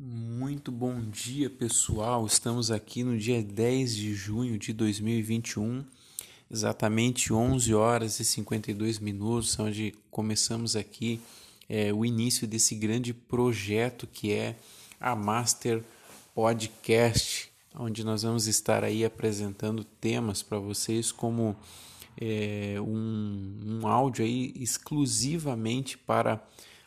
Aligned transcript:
Muito 0.00 0.70
bom 0.70 1.00
dia, 1.10 1.50
pessoal. 1.50 2.24
Estamos 2.24 2.70
aqui 2.70 3.02
no 3.02 3.18
dia 3.18 3.42
10 3.42 3.96
de 3.96 4.14
junho 4.14 4.56
de 4.56 4.72
2021, 4.72 5.84
exatamente 6.48 7.32
11 7.32 7.74
horas 7.74 8.20
e 8.20 8.24
52 8.24 9.00
minutos, 9.00 9.58
onde 9.58 9.92
começamos 10.08 10.76
aqui 10.76 11.20
é, 11.68 11.92
o 11.92 12.04
início 12.04 12.46
desse 12.46 12.76
grande 12.76 13.12
projeto 13.12 14.06
que 14.06 14.32
é 14.32 14.54
a 15.00 15.16
Master 15.16 15.82
Podcast, 16.32 17.50
onde 17.74 18.04
nós 18.04 18.22
vamos 18.22 18.46
estar 18.46 18.84
aí 18.84 19.04
apresentando 19.04 19.82
temas 19.82 20.44
para 20.44 20.60
vocês 20.60 21.10
como 21.10 21.56
é, 22.20 22.76
um, 22.80 23.80
um 23.82 23.86
áudio 23.88 24.24
aí 24.24 24.52
exclusivamente 24.54 25.98
para 25.98 26.40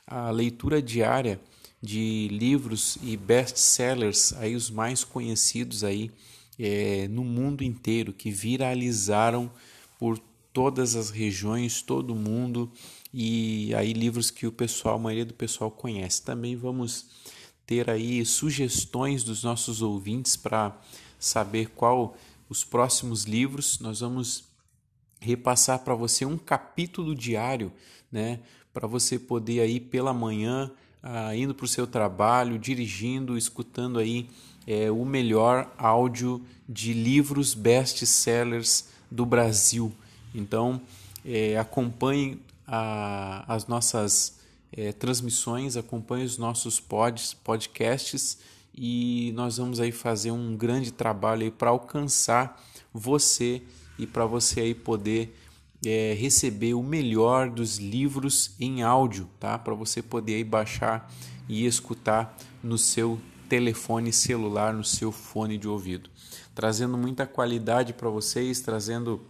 a 0.08 0.32
leitura 0.32 0.82
diária 0.82 1.42
de 1.82 2.28
livros 2.30 2.98
e 3.02 3.18
best-sellers, 3.18 4.34
aí 4.34 4.56
os 4.56 4.70
mais 4.70 5.04
conhecidos 5.04 5.84
aí 5.84 6.12
é, 6.60 7.08
no 7.08 7.24
mundo 7.24 7.64
inteiro, 7.64 8.14
que 8.14 8.30
viralizaram 8.30 9.52
por 9.98 10.20
todas 10.54 10.96
as 10.96 11.10
regiões, 11.10 11.82
todo 11.82 12.14
mundo, 12.14 12.72
e 13.14 13.74
aí 13.76 13.94
livros 13.94 14.30
que 14.30 14.46
o 14.46 14.52
pessoal, 14.52 14.96
a 14.96 15.00
maioria 15.00 15.26
do 15.26 15.34
pessoal 15.34 15.72
conhece. 15.72 16.22
Também 16.22 16.56
vamos 16.56 17.08
ter 17.66 17.90
aí 17.90 18.24
sugestões 18.26 19.24
dos 19.24 19.44
nossos 19.44 19.82
ouvintes 19.82 20.36
para 20.36 20.80
saber 21.18 21.70
qual 21.70 22.16
os 22.50 22.64
próximos 22.64 23.24
livros. 23.24 23.80
Nós 23.80 24.02
vamos 24.02 24.44
repassar 25.20 25.80
para 25.80 25.96
você 25.96 26.26
um 26.26 26.38
capítulo 26.38 27.16
diário, 27.16 27.72
né, 28.12 28.40
para 28.74 28.88
você 28.88 29.18
poder 29.18 29.62
aí 29.62 29.80
pela 29.80 30.14
manhã 30.14 30.72
ah, 31.04 31.36
indo 31.36 31.54
para 31.54 31.66
o 31.66 31.68
seu 31.68 31.88
trabalho, 31.88 32.60
dirigindo, 32.60 33.38
escutando 33.38 34.00
aí 34.00 34.30
é, 34.68 34.92
o 34.92 35.04
melhor 35.06 35.72
áudio 35.78 36.42
de 36.68 36.94
livros 36.94 37.54
best-sellers 37.54 38.88
do 39.10 39.26
Brasil. 39.26 39.92
Então, 40.34 40.82
é, 41.26 41.58
acompanhe 41.58 42.40
a, 42.68 43.44
as 43.54 43.68
nossas 43.68 44.40
é, 44.72 44.92
transmissões, 44.92 45.76
acompanhe 45.76 46.24
os 46.24 46.38
nossos 46.38 46.80
pods, 46.80 47.34
podcasts 47.34 48.38
e 48.74 49.34
nós 49.36 49.58
vamos 49.58 49.80
aí 49.80 49.92
fazer 49.92 50.32
um 50.32 50.56
grande 50.56 50.92
trabalho 50.92 51.52
para 51.52 51.70
alcançar 51.70 52.64
você 52.94 53.62
e 54.00 54.08
para 54.08 54.26
você 54.26 54.62
aí 54.62 54.74
poder 54.74 55.38
é, 55.86 56.14
receber 56.14 56.74
o 56.74 56.84
melhor 56.84 57.50
dos 57.50 57.78
livros 57.78 58.56
em 58.60 58.84
áudio, 58.84 59.30
tá? 59.40 59.58
Para 59.58 59.74
você 59.74 60.02
poder 60.02 60.36
aí 60.36 60.44
baixar 60.44 61.12
e 61.48 61.66
escutar 61.66 62.38
no 62.64 62.78
seu 62.78 63.20
telefone 63.50 64.14
celular, 64.14 64.74
no 64.74 64.84
seu 64.84 65.12
fone 65.12 65.58
de 65.58 65.68
ouvido, 65.68 66.10
trazendo 66.56 66.98
muita 66.98 67.26
qualidade 67.26 67.94
para 67.94 68.10
vocês, 68.10 68.62
trazendo 68.62 69.26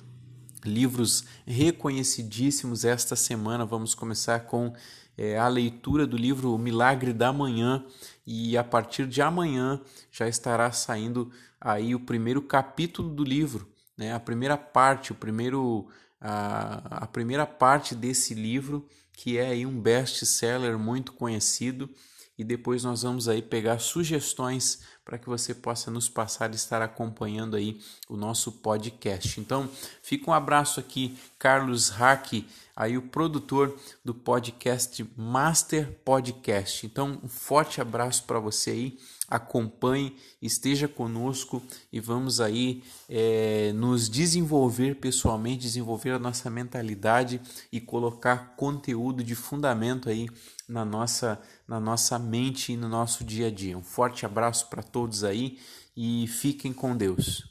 livros 0.63 1.25
reconhecidíssimos. 1.45 2.85
Esta 2.85 3.15
semana 3.15 3.65
vamos 3.65 3.95
começar 3.95 4.41
com 4.41 4.73
é, 5.17 5.37
a 5.37 5.47
leitura 5.47 6.05
do 6.05 6.17
livro 6.17 6.53
O 6.53 6.57
Milagre 6.57 7.13
da 7.13 7.33
Manhã 7.33 7.83
e 8.25 8.57
a 8.57 8.63
partir 8.63 9.07
de 9.07 9.21
amanhã 9.21 9.81
já 10.11 10.27
estará 10.27 10.71
saindo 10.71 11.31
aí 11.59 11.95
o 11.95 11.99
primeiro 11.99 12.41
capítulo 12.41 13.09
do 13.09 13.23
livro, 13.23 13.67
né? 13.97 14.13
A 14.13 14.19
primeira 14.19 14.57
parte, 14.57 15.11
o 15.11 15.15
primeiro 15.15 15.89
a, 16.21 17.03
a 17.03 17.07
primeira 17.07 17.47
parte 17.47 17.95
desse 17.95 18.35
livro, 18.35 18.87
que 19.11 19.37
é 19.37 19.47
aí 19.47 19.65
um 19.65 19.81
best-seller 19.81 20.77
muito 20.77 21.13
conhecido, 21.13 21.89
e 22.37 22.43
depois 22.43 22.83
nós 22.83 23.01
vamos 23.01 23.27
aí 23.27 23.41
pegar 23.41 23.79
sugestões 23.79 24.83
para 25.11 25.17
que 25.17 25.27
você 25.27 25.53
possa 25.53 25.91
nos 25.91 26.07
passar 26.07 26.49
e 26.53 26.55
estar 26.55 26.81
acompanhando 26.81 27.57
aí 27.57 27.81
o 28.07 28.15
nosso 28.15 28.49
podcast. 28.49 29.41
Então, 29.41 29.69
fica 30.01 30.31
um 30.31 30.33
abraço 30.33 30.79
aqui, 30.79 31.17
Carlos 31.37 31.89
Hack, 31.89 32.47
aí 32.73 32.97
o 32.97 33.01
produtor 33.01 33.77
do 34.05 34.13
podcast 34.13 35.05
Master 35.17 35.91
Podcast. 36.05 36.85
Então, 36.85 37.19
um 37.21 37.27
forte 37.27 37.81
abraço 37.81 38.23
para 38.23 38.39
você 38.39 38.69
aí 38.69 38.97
acompanhe, 39.31 40.13
esteja 40.41 40.89
conosco 40.89 41.63
e 41.91 42.01
vamos 42.01 42.41
aí 42.41 42.83
é, 43.07 43.71
nos 43.73 44.09
desenvolver 44.09 44.95
pessoalmente, 44.95 45.61
desenvolver 45.61 46.11
a 46.11 46.19
nossa 46.19 46.49
mentalidade 46.49 47.39
e 47.71 47.79
colocar 47.79 48.55
conteúdo 48.57 49.23
de 49.23 49.33
fundamento 49.33 50.09
aí 50.09 50.27
na 50.67 50.83
nossa, 50.83 51.39
na 51.65 51.79
nossa 51.79 52.19
mente 52.19 52.73
e 52.73 52.77
no 52.77 52.89
nosso 52.89 53.23
dia 53.23 53.47
a 53.47 53.51
dia. 53.51 53.77
Um 53.77 53.83
forte 53.83 54.25
abraço 54.25 54.67
para 54.67 54.83
todos 54.83 55.00
aí 55.23 55.57
e 55.95 56.27
fiquem 56.27 56.71
com 56.71 56.95
Deus. 56.95 57.50